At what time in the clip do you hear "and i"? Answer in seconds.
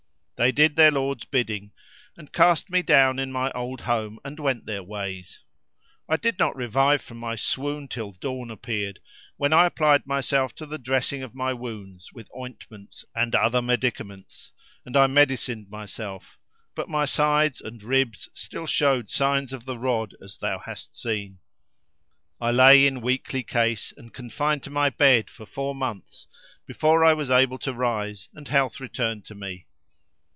14.83-15.05